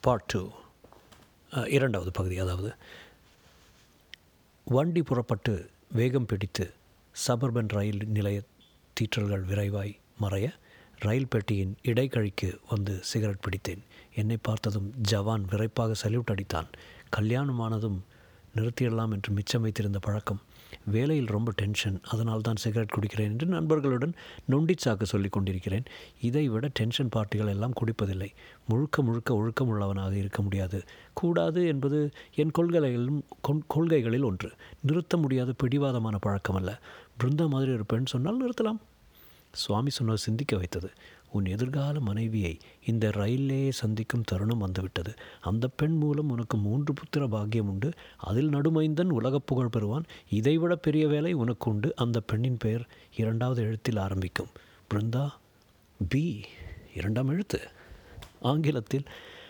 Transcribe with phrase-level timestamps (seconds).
[0.00, 0.40] Part two
[1.66, 2.70] இரண்டாவது பகுதி அதாவது
[4.66, 6.64] வண்டி புறப்பட்டு வேகம் பிடித்து
[7.14, 8.42] சபர்பன் ரயில் நிலைய
[8.96, 10.46] தீற்றல்கள் விரைவாய் மறைய
[10.98, 13.82] ரயில் பெட்டியின் இடைக்கழிக்கு வந்து சிகரெட் பிடித்தேன்.
[14.14, 16.70] என்னை பார்த்ததும் ஜவான் விரைப்பாக சல்யூட் அடித்தான்.
[17.16, 17.98] கல்யாணமானதும்
[18.56, 20.40] நிறுத்திடலாம் என்று மிச்சம் வைத்திருந்த பழக்கம்
[20.94, 24.14] வேலையில் ரொம்ப டென்ஷன் அதனால் தான் சிகரெட் குடிக்கிறேன் என்று நண்பர்களுடன்
[24.50, 25.86] நொண்டிச்சாக்கு சொல்லி கொண்டிருக்கிறேன்.
[26.20, 28.30] இதை விட டென்ஷன் பார்ட்டிகள் எல்லாம் குடிப்பதில்லை.
[28.68, 30.80] முழுக்க முழுக்க ஒழுக்கம் உள்ளவனாக இருக்க முடியாது.
[31.12, 32.00] கூடாது என்பது
[32.34, 33.22] என் கொள்கைகளிலும்
[33.66, 34.50] கொள்கைகளில் ஒன்று.
[34.82, 36.72] நிறுத்த முடியாத பிடிவாதமான பழக்கம் அல்ல
[37.22, 38.80] பிருந்தா மாதிரி ஒரு பெண் சொன்னால் நிறுத்தலாம்.
[39.52, 40.90] சுவாமி சொன்னது சிந்திக்க வைத்தது.
[41.32, 45.14] உன் எதிர்கால மனைவியை இந்த ரயிலே சந்திக்கும் தருணம் வந்துவிட்டது.
[45.40, 47.92] அந்த பெண் மூலம் உனக்கு மூன்று புத்திர பாக்கியம் உண்டு.
[48.16, 50.04] அதில் நடுமைந்தன் உலகப் புகழ் பெறுவான்.
[50.28, 51.92] இதைவிட பெரிய வேலை உனக்கு உண்டு.
[51.96, 54.48] அந்த பெண்ணின் பெயர் இரண்டாவது எழுத்தில் ஆரம்பிக்கும்.
[54.94, 55.30] பிருந்தா
[56.08, 56.44] பி
[56.94, 57.60] இரண்டாம் எழுத்து.
[58.40, 59.04] ஆங்கிலத்தில்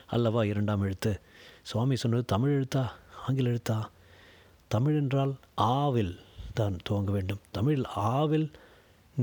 [0.07, 1.21] அல்லவா இரண்டாம் எழுத்து.
[1.63, 2.91] சுவாமி சொன்னது தமிழ் எழுத்தா?
[3.27, 3.85] ஆங்கில எழுத்தா?
[4.69, 6.21] தமிழ் என்றால் ஆவில்
[6.55, 7.41] தான் துவங்க வேண்டும்.
[7.51, 8.51] தமிழில் ஆவில்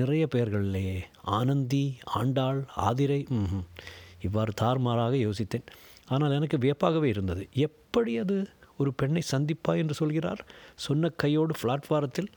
[0.01, 0.97] நிறைய பெயர்கள் இல்லையே
[1.39, 1.83] ஆனந்தி
[2.19, 3.21] ஆண்டாள் ஆதிரை
[4.27, 5.67] இவ்வாறு தார்மாறாக யோசித்தேன்.
[6.13, 7.43] ஆனால் எனக்கு வியப்பாகவே இருந்தது.
[7.67, 8.37] எப்படி அது
[8.81, 10.41] ஒரு பெண்ணை சந்திப்பா என்று சொல்கிறார்?
[10.85, 12.29] சொன்ன கையோடு பிளாட்வாரத்தில்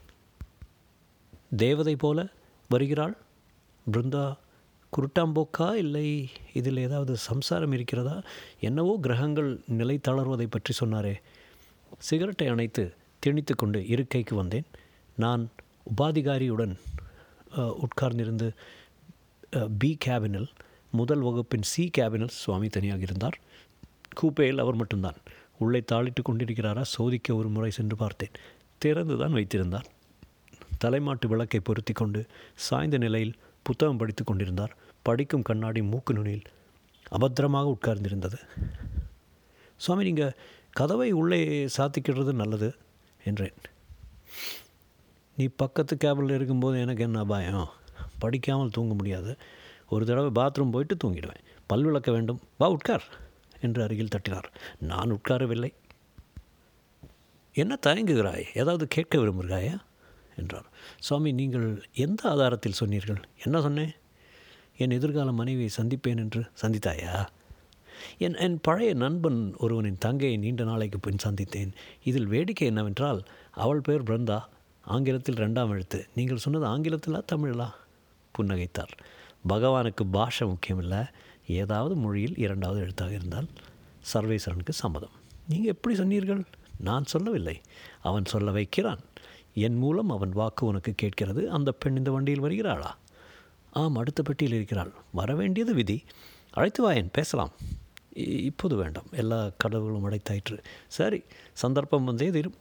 [1.62, 2.18] தேவதை போல
[2.70, 3.14] வருகிறாள்.
[3.86, 4.24] பிருந்தா
[4.92, 6.06] குருட்டாம்போக்கா இல்லை?
[6.58, 8.16] இதில் ஏதாவது சம்சாரம் இருக்கிறதா?
[8.68, 9.50] என்னவோ கிரகங்கள்
[9.80, 11.14] நிலை தளர்வதை பற்றி சொன்னாரே.
[11.98, 12.84] சிகரெட்டை அணைத்து
[13.22, 14.68] திணித்து கொண்டு இருக்கைக்கு வந்தேன்.
[15.18, 15.42] நான்
[15.92, 16.74] உபாதிகாரியுடன்
[17.84, 18.48] உட்கார்ந்திருந்து
[19.80, 20.50] பி கேபினில்
[20.98, 23.36] முதல் வகுப்பின் சி கேபினில் சுவாமி தனியாக இருந்தார்.
[24.20, 25.18] கூப்பையில் அவர் மட்டும்தான்.
[25.62, 26.82] உள்ளே தாளிட்டு கொண்டிருக்கிறாரா?
[26.94, 28.36] சோதிக்க ஒரு முறை சென்று பார்த்தேன்.
[28.82, 29.88] திறந்து தான் வைத்திருந்தார்.
[30.84, 32.20] தலைமாட்டு விளக்கை பொருத்தி கொண்டு
[32.66, 33.34] சாய்ந்த நிலையில்
[33.66, 34.72] புத்தகம் படித்து கொண்டிருந்தார்.
[35.08, 36.46] படிக்கும் கண்ணாடி மூக்கு நுனியில்
[37.16, 38.38] அபத்திரமாக உட்கார்ந்திருந்தது.
[39.84, 40.36] சுவாமி நீங்கள்
[40.78, 41.42] கதவை உள்ளே
[41.76, 42.70] சாத்திக்கிறது நல்லது
[43.24, 43.58] என்றேன்.
[45.40, 47.68] நீ பக்கத்து கேபிளில் இருக்கும்போது எனக்கு என்ன பயம்?
[48.18, 49.36] படிக்காமல் தூங்க முடியாது.
[49.88, 51.44] ஒரு தடவை பாத்ரூம் போயிட்டு தூங்கிடுவேன்.
[51.66, 52.40] பல் விளக்க வேண்டும்.
[52.58, 53.04] வா உட்கார்
[53.60, 54.52] என்று அருகில் தட்டினார்.
[54.78, 55.72] நான் உட்காரவில்லை.
[57.54, 58.44] என்ன தயங்குகிறாய்?
[58.54, 59.78] ஏதாவது கேட்க விரும்புகிறாயா?
[60.36, 60.64] என்றார்.
[60.98, 63.20] சுவாமி நீங்கள் எந்த ஆதாரத்தில் சொன்னீர்கள்?
[63.44, 63.92] என்ன சொன்னேன்?
[64.76, 67.26] என் எதிர்கால மனைவியை சந்திப்பேன் என்று சந்தித்தாயா?
[68.18, 71.72] என் என் பழைய நண்பன் ஒருவனின் தங்கையை நீண்ட நாளைக்கு பின் சந்தித்தேன்.
[72.04, 74.40] இதில் வேடிக்கை என்னவென்றால் அவள் பேர் பிருந்தா.
[74.90, 76.06] ஆங்கிலத்தில் ரெண்டாம் எழுத்து.
[76.14, 77.70] நீங்கள் சொன்னது ஆங்கிலத்திலா தமிழா
[78.38, 79.04] புன்னகைத்தார்.
[79.48, 80.98] பகவானுக்கு பாஷை முக்கியமில்லை.
[81.46, 83.46] ஏதாவது மொழியில் இரண்டாவது எழுத்தாக இருந்தால்
[84.14, 85.10] சர்வேஸ்வரனுக்கு சம்மதம்.
[85.48, 86.44] நீங்கள் எப்படி சொன்னீர்கள்?
[86.78, 87.60] நான் சொல்லவில்லை.
[88.02, 88.98] அவன் சொல்ல வைக்கிறான்.
[89.54, 91.50] என் மூலம் அவன் வாக்கு உனக்கு கேட்கிறது.
[91.50, 92.90] அந்த பெண் இந்த வண்டியில் வருகிறாளா?
[93.72, 94.92] ஆம் அடுத்த பெட்டியில் இருக்கிறாள்.
[95.16, 96.04] வரவேண்டியது விதி.
[96.50, 97.50] அழைத்து வாயன் பேசலாம்.
[98.14, 99.06] இ- இப்போது வேண்டாம்.
[99.10, 100.58] எல்லா கடவுளும் அடைத்தாயிற்று.
[100.88, 101.22] சரி
[101.52, 102.54] சந்தர்ப்பம் வந்தே தீரும்.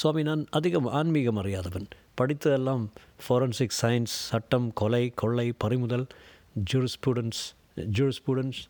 [0.00, 1.86] சுவாமி நான் அதிகம் ஆன்மீகம் அறியாதவன்.
[2.18, 2.84] படித்ததெல்லாம்
[3.24, 6.06] ஃபாரன்சிக் சயின்ஸ் சட்டம் கொலை கொள்ளை பறிமுதல்
[6.70, 7.42] ஜூரிஸ்பூடன்ஸ்
[7.96, 8.60] ஜூரிஸ்பூடன்ஸ்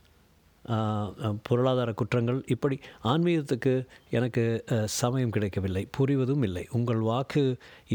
[1.46, 2.40] பொருளாதார குற்றங்கள்.
[2.54, 2.76] இப்படி
[3.12, 3.72] ஆன்மீகத்துக்கு
[4.18, 4.44] எனக்கு
[4.98, 5.82] சமயம் கிடைக்கவில்லை.
[5.98, 6.64] புரிவதும் இல்லை.
[6.78, 7.42] உங்கள் வாக்கு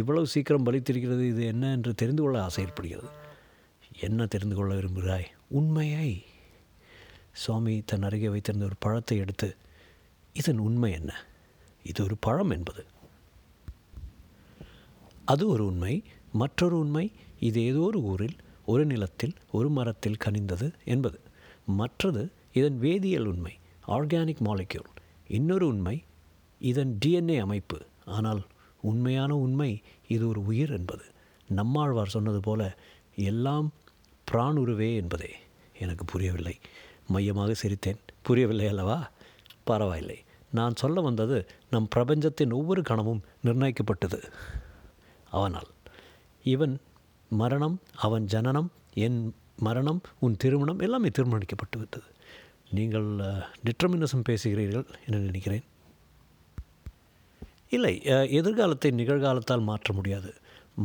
[0.02, 3.10] இவ்வளவு சீக்கிரம் பலித்திருக்கிறது இது என்ன என்று தெரிந்து கொள்ள ஆசை ஏற்படுகிறது.
[4.08, 5.30] என்ன தெரிந்து கொள்ள விரும்புகிறாய்?
[5.60, 6.12] உண்மையை.
[7.44, 9.50] சுவாமி தன் அருகே வைத்திருந்த ஒரு பழத்தை எடுத்து
[10.36, 11.12] இதன் உண்மை என்ன?
[11.84, 12.84] இது ஒரு பழம் என்பது.
[15.28, 17.06] அது ஒரு உண்மை மற்றொரு உண்மை
[17.40, 21.20] இது ஏதோ ஒரு ஊரில் ஒரு நிலத்தில் ஒரு மரத்தில் கனிந்தது என்பது.
[21.66, 23.54] மற்றது இதன் வேதியியல் உண்மை
[23.88, 24.92] ஆர்கானிக் மாலிக்யூல்.
[25.28, 26.04] இன்னொரு உண்மை
[26.60, 27.80] இதன் டிஎன்ஏ அமைப்பு.
[28.06, 28.42] ஆனால்
[28.82, 31.04] உண்மையான உண்மை இது ஒரு உயிர் என்பது.
[31.50, 32.78] நம்மாழ்வார் சொன்னது போல
[33.16, 33.74] எல்லாம்
[34.32, 35.32] பிராணுருவே என்பதே.
[35.80, 36.56] எனக்கு புரியவில்லை.
[37.08, 38.00] மையமாக சிரித்தேன்.
[38.22, 39.12] புரியவில்லை அல்லவா?
[39.64, 40.24] பரவாயில்லை.
[40.52, 44.20] நான் சொல்ல வந்தது நம் பிரபஞ்சத்தின் ஒவ்வொரு கணமும் நிர்ணயிக்கப்பட்டது.
[45.36, 45.70] அவனால்.
[46.54, 46.76] இவன்
[47.32, 48.70] மரணம் அவன் ஜனனம்
[49.06, 49.20] என்
[49.66, 52.07] மரணம் உன் திருமணம் எல்லாமே தீர்மானிக்கப்பட்டு விட்டது.
[52.78, 53.07] நீங்கள்
[53.66, 55.66] டிட்டர்மினிசம் பேசுகிறீர்கள் என்று நினைக்கிறேன்.
[57.75, 57.94] இல்லை
[58.40, 60.30] எதிர்காலத்தை நிகழ்காலத்தால் மாற்ற முடியாது.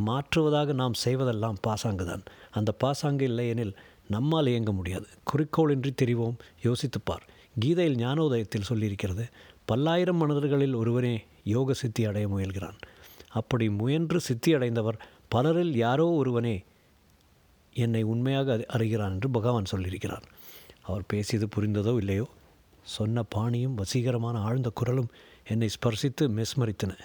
[0.07, 2.23] மாற்றுவதாக நாம் செய்வதெல்லாம் பாசாங்கு தான்
[2.59, 3.75] அந்த பாசாங்கு இல்லையெனில்
[4.15, 5.09] நம்மால் இயங்க முடியாது.
[5.31, 7.25] குறிக்கோளின்றி தெரிவோம் யோசித்துப்பார்.
[7.63, 9.25] கீதையில் ஞானோதயத்தில் சொல்லியிருக்கிறது
[9.71, 11.15] பல்லாயிரம் மனிதர்களில் ஒருவனே
[11.55, 12.79] யோக சித்தி அடைய முயல்கிறான்.
[13.33, 16.65] அப்படி முயன்று சித்தி அடைந்தவர் பலரில் யாரோ ஒருவனே
[17.75, 20.23] என்னை உண்மையாக அறி- அறிகிறான் என்று பகவான் சொல்லியிருக்கிறார்.
[20.83, 22.29] அவர் பேசியது புரிந்ததோ இல்லையோ?
[22.83, 25.09] சொன்ன பாணியும் வசீகரமான ஆழ்ந்த குரலும்
[25.49, 26.99] என்னை ஸ்பர்சித்து மெஸ்மரித்தன.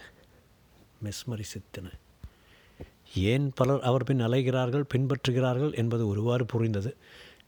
[1.04, 1.92] மெஸ்மரிசித்தன.
[3.16, 6.96] ஏன் பலர் அவர் பின் அலைகிறார்கள் பின்பற்றுகிறார்கள் என்பது ஒருவாறு புரிந்தது.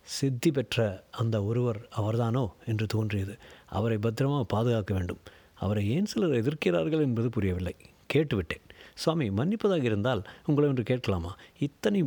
[0.02, 3.38] சித்தி பெற்ற அந்த ஒருவர் அவர்தானோ என்று தோன்றியது.
[3.66, 5.20] அவரை பத்திரமாக பாதுகாக்க வேண்டும்.
[5.56, 7.76] அவரை ஏன் சிலர் எதிர்க்கிறார்கள் என்பது புரியவில்லை.
[8.14, 8.69] கேட்டுவிட்டேன்.
[9.00, 11.36] சுவாமி மன்னிப்பதாக இருந்தால் உங்களை ஒன்று கேட்கலாமா?
[11.60, 12.00] இத்தனை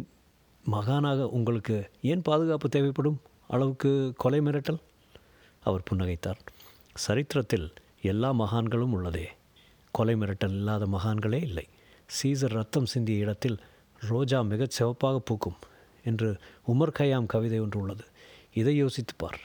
[0.71, 3.21] மகானாக உங்களுக்கு ஏன் பாதுகாப்பு தேவைப்படும்?
[3.49, 4.81] அளவுக்கு கொலை மிரட்டல்?
[5.63, 6.41] அவர் புன்னகைத்தார்.
[6.95, 7.73] சரித்திரத்தில்
[8.03, 9.27] எல்லா மகான்களும் உள்ளதே.
[9.91, 11.67] கொலை மிரட்டல் இல்லாத மகான்களே இல்லை.
[12.23, 13.59] சீசர் ரத்தம் சிந்திய இடத்தில்
[14.01, 15.57] ரோஜா மிகச் சிவப்பாக பூக்கும்
[16.05, 16.39] என்று
[16.73, 18.05] உமர் கயாம் கவிதை ஒன்று உள்ளது.
[18.55, 19.41] இதை யோசித்துப்பார்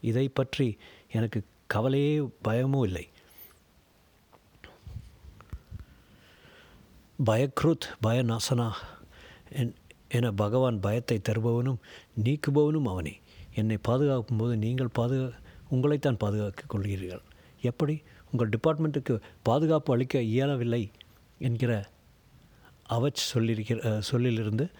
[0.00, 0.78] இதை பற்றி
[1.12, 3.08] எனக்கு கவலையே பயமோ இல்லை.
[7.26, 8.72] பயக்ருத் பயநாசனா
[9.52, 9.74] என்
[10.08, 11.76] என பகவான் பயத்தை தருபவனும்
[12.24, 13.20] நீக்குபவனும் அவனே.
[13.54, 15.32] என்னை பாதுகாக்கும் போது நீங்கள் பாதுகா
[15.70, 17.22] உங்களைத்தான் பாதுகாக்க கொள்கிறீர்கள்.
[17.60, 18.02] எப்படி?
[18.30, 20.90] உங்கள் டிபார்ட்மெண்ட்டுக்கு பாதுகாப்பு அளிக்க இயலவில்லை
[21.38, 21.88] என்கிற
[22.86, 24.70] அவச் சொல்லியிருக்கிற சொல்லிலிருந்து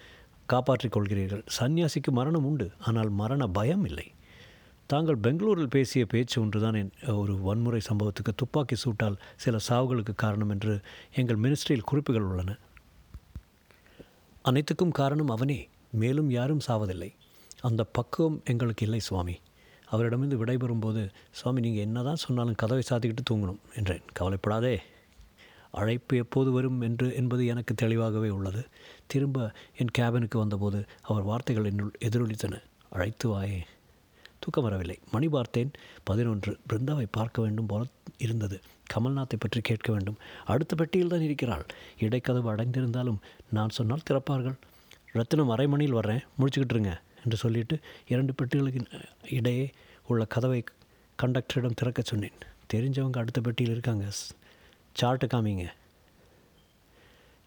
[0.45, 1.45] காப்பாற்றிக் கொள்கிறீர்கள்.
[1.59, 4.11] சந்நியாசிக்கு மரணம் உண்டு ஆனால் மரண பயம் இல்லை.
[4.91, 10.81] தாங்கள் பெங்களூரில் பேசிய பேச்சு ஒன்றுதான் என் ஒரு வன்முறை சம்பவத்துக்கு துப்பாக்கி சூட்டால் சில சாவுகளுக்கு காரணம் என்று
[11.13, 12.57] எங்கள் மினிஸ்ட்ரியில் குறிப்புகள் உள்ளன.
[14.41, 17.15] அனைத்துக்கும் காரணம் அவனே மேலும் யாரும் சாவதில்லை.
[17.61, 19.39] அந்த பக்குவம் எங்களுக்கு இல்லை சுவாமி.
[19.85, 24.01] அவரிடமிருந்து விடைபெறும்போது சுவாமி நீங்கள் என்னதான் சொன்னாலும் கதவை சாத்திக்கிட்டு தூங்கணும் என்றேன்.
[24.13, 24.81] கவலைப்படாதே.
[25.71, 28.67] அழைப்பு எப்போது வரும் என்று என்பது எனக்கு தெளிவாகவே உள்ளது.
[29.07, 32.61] திரும்ப என் கேபினுக்கு வந்தபோது அவர் வார்த்தைகள் என்னுள் எதிரொலித்தன.
[32.89, 33.59] அழைத்து வாயே.
[34.39, 34.99] தூக்கம் வரவில்லை.
[35.11, 35.71] மணி பார்த்தேன்.
[36.03, 36.57] பதினொன்று.
[36.69, 37.83] பிருந்தாவை பார்க்க வேண்டும் போல
[38.17, 38.61] இருந்தது.
[38.93, 40.17] கமல்நாத்தை பற்றி கேட்க வேண்டும்.
[40.45, 41.65] அடுத்த பெட்டியில் தான் இருக்கிறாள்.
[41.99, 43.17] இடைக்கதவு அடைந்திருந்தாலும்
[43.49, 44.57] நான் சொன்னால் திறப்பார்கள்.
[45.11, 48.81] ரத்தினம் அரை மணியில் வர்றேன் முடிச்சுக்கிட்டுருங்க என்று சொல்லிட்டு இரண்டு பெட்டிகளுக்கு
[49.29, 49.71] இடையே
[50.07, 50.63] உள்ள கதவை
[51.21, 52.37] கண்டக்டரிடம் திறக்க சொன்னேன்.
[52.73, 54.05] தெரிஞ்சவங்க அடுத்த பெட்டியில் இருக்காங்க.
[54.93, 55.67] சார்ட்டு காமிங்க.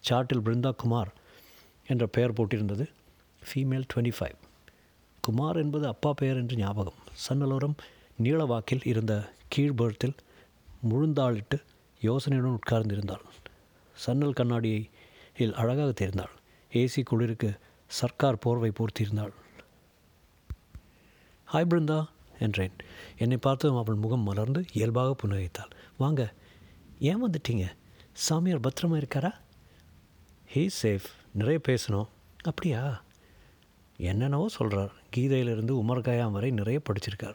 [0.08, 1.12] சார்ட்டில் பிருந்தா குமார்
[1.86, 2.86] என்ற பெயர் போட்டிருந்தது.
[3.44, 4.38] Female twenty five.
[5.22, 6.94] குமார் என்பது அப்பா பெயர் என்று ஞாபகம்.
[7.28, 7.74] சன்னலோரம்
[8.22, 9.74] நீளவாக்கில் இருந்த கீழ்
[10.90, 11.62] முழுந்தாளிட்டு
[12.02, 13.20] யோசனையுடன் உட்கார்ந்திருந்தாள்.
[13.92, 16.32] சன்னல் கண்ணாடியில் அழகாக தெரிந்தாள்.
[16.72, 19.32] ஏசி குளிருக்கு சர்க்கார் போர்வை போர்த்தியிருந்தாள்.
[21.52, 22.06] ஹாய் பிருந்தா
[22.38, 22.72] என்றேன்.
[23.18, 25.70] என்னை பார்த்ததும் அவள் முகம் மலர்ந்து இயல்பாக புன்னகைத்தாள்.
[25.98, 26.32] வாங்க
[26.98, 27.68] ஏன் வந்துட்டீங்க?
[28.12, 29.34] சாமியார் பத்திரமா இருக்காரா?
[30.54, 32.08] ஹீ சேஃப் நிறைய பேசணும்.
[32.42, 33.02] அப்படியா?
[34.02, 37.34] என்னென்னவோ சொல்கிறார் கீதையிலிருந்து உமர்காயாம் வரை நிறைய படிச்சிருக்கார்.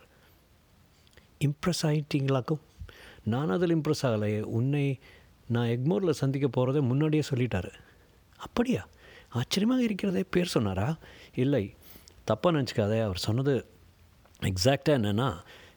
[1.46, 2.60] இம்ப்ரெஸ் ஆகிட்டீங்களாக்கும்
[3.24, 5.00] நான் அதில் இம்ப்ரெஸ் ஆகலையே உன்னை
[5.48, 7.72] நான் எக்மோரில் சந்திக்க போகிறதை முன்னாடியே சொல்லிட்டாரு.
[8.38, 8.88] அப்படியா?
[9.30, 10.98] ஆச்சரியமாக இருக்கிறதே பேர் சொன்னாரா?
[11.36, 11.76] இல்லை.
[12.28, 13.02] தப்பாக நினச்சிக்காதே.
[13.02, 13.66] அவர் சொன்னது
[14.42, 15.34] எக்ஸாக்டாக என்னென்னா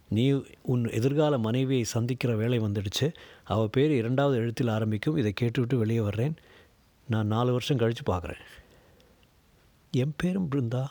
[0.09, 3.15] நீ உன் எதிர்கால மனைவியை சந்திக்கிற வேலை வந்துடுச்சு.
[3.45, 5.17] அவள் பேர் இரண்டாவது எழுத்தில் ஆரம்பிக்கும்.
[5.17, 6.35] இதை கேட்டுவிட்டு வெளியே வர்றேன்.
[7.07, 8.41] நான் நாலு வருஷம் கழித்து பார்க்குறேன்.
[9.93, 10.87] என் பேரும் பிருந்தா.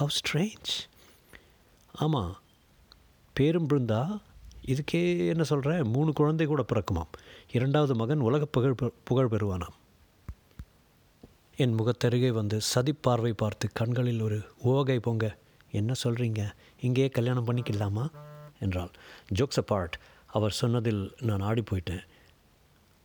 [0.00, 0.88] ஹவு ஸ்ட்ரேஞ்ச்
[1.92, 2.40] ஆமாம்
[3.32, 4.20] பேரும் பிருந்தா.
[4.66, 7.06] இதுக்கே என்ன சொல்கிறேன் மூணு குழந்தை கூட பிறக்குமாம்.
[7.52, 9.74] இரண்டாவது மகன் உலக புகழ் பெ- புகழ் பெறுவானாம்.
[11.56, 15.36] என் முகத்தருகே வந்து சதிப்பார்வை பார்த்து கண்களில் ஒரு ஓகை பொங்க
[15.70, 18.10] என்ன சொல்கிறீங்க இங்கேயே கல்யாணம் பண்ணிக்கலாமா?
[18.60, 18.90] என்றாள்.
[19.34, 19.92] ஜோக்ஸ் அப்பார்ட்
[20.26, 22.02] அவர் சொன்னதில் நான் ஆடி போயிட்டேன்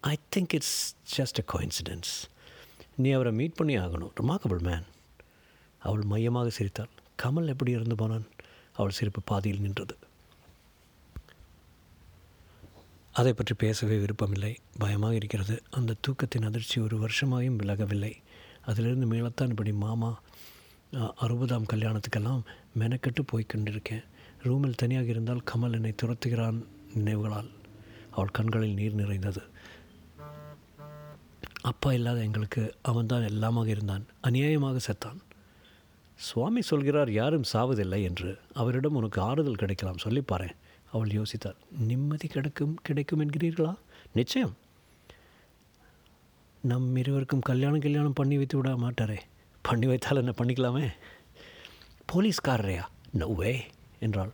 [0.01, 2.29] I think it's just a coincidence
[2.95, 4.11] நீ அவரை மீட் பண்ணி ஆகணும்.
[4.21, 4.83] ரிமார்க்கபிள் மேன்
[5.87, 6.93] அவள் மையமாக சிரித்தாள்.
[7.23, 8.25] கமல் எப்படி இறந்து போனான்?
[8.79, 9.95] அவள் சிரிப்பு பாதியில் நின்றது.
[13.19, 14.51] அதை பற்றி பேசவே விருப்பமில்லை.
[14.77, 15.55] பயமாக இருக்கிறது.
[15.71, 18.13] அந்த தூக்கத்தின் அதிர்ச்சி ஒரு வருஷமாயும் விலகவில்லை.
[18.65, 20.11] அதிலிருந்து மேலத்தான் இப்படி மாமா
[21.25, 22.41] அறுபதாம் கல்யாணத்துக்கெல்லாம்
[22.79, 24.05] மெனக்கெட்டு போய் கொண்டிருக்கேன்.
[24.43, 26.59] ரூமில் தனியாக இருந்தால் கமல் என்னை துரத்துகிறான்
[26.95, 27.49] நினைவுகளால்.
[28.15, 29.43] அவள் கண்களில் நீர் நிறைந்தது.
[31.71, 34.05] அப்பா இல்லாத எங்களுக்கு அவன்தான் எல்லாமாக இருந்தான்.
[34.27, 35.19] அநியாயமாக செத்தான்.
[36.21, 40.27] சுவாமி சொல்கிறார் யாரும் சாவதில்லை என்று அவரிடம் உனக்கு ஆறுதல் கிடைக்கலாம் சொல்லிப்
[40.91, 41.55] அவள் யோசித்தாள்.
[41.79, 43.75] நிம்மதி கிடைக்கும் கிடைக்கும் என்கிறீர்களா?
[44.13, 44.55] நிச்சயம்.
[46.61, 49.17] நம் இருவருக்கும் கல்யாணம் கல்யாணம் பண்ணி வைத்து விட மாட்டாரே.
[49.61, 50.87] பண்ணி வைத்தால் என்ன பண்ணிக்கலாமே?
[52.13, 52.83] போலீஸ்காரரையா?
[53.17, 53.59] நவ்வே
[53.99, 54.31] என்றாள்.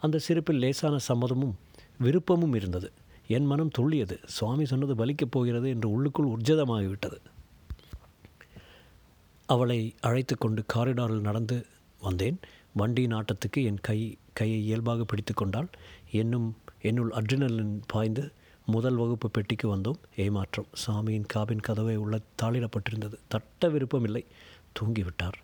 [0.00, 1.54] அந்த சிரிப்பில் லேசான சம்மதமும்
[2.02, 2.92] விருப்பமும் இருந்தது.
[3.26, 4.18] என் மனம் துள்ளியது.
[4.24, 7.18] சுவாமி சொன்னது பலிக்கப் போகிறது என்று உள்ளுக்குள் உர்ஜதமாகிவிட்டது.
[9.46, 11.66] அவளை அழைத்து கொண்டு காரிடாரில் நடந்து
[12.00, 12.38] வந்தேன்.
[12.72, 15.68] வண்டியின் ஆட்டத்துக்கு என் கை கையை இயல்பாக பிடித்து கொண்டாள்.
[16.10, 18.32] என்னும் என்னுள் அட்ரினலின் பாய்ந்து
[18.66, 20.00] முதல் வகுப்பு பெட்டிக்கு வந்தோம்.
[20.16, 20.66] ஏமாற்றம்.
[20.86, 23.14] சாமியின் காபின் கதவை உள்ள தாளிடப்பட்டிருந்தது.
[23.28, 24.24] தட்ட விருப்பமில்லை.
[24.80, 25.38] தூங்கிவிட்டார்.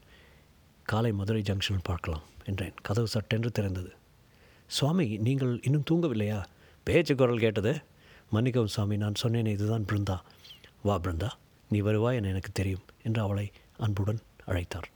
[0.83, 2.75] காலை மதுரை ஜங்ஷனில் பார்க்கலாம் என்றேன்.
[2.83, 3.91] கதவு சட்டென்று திறந்தது.
[4.67, 6.45] சுவாமி நீங்கள் இன்னும் தூங்கவில்லையா?
[6.85, 7.81] பேச்சு குரல் கேட்டது.
[8.31, 10.21] மன்னிக்கவும் சாமி நான் சொன்னேனே இதுதான் பிருந்தா.
[10.83, 11.29] வா பிருந்தா
[11.69, 13.53] நீ வருவாய் என எனக்கு தெரியும் என்று அவளை
[13.83, 14.89] அன்புடன் அழைத்தார்.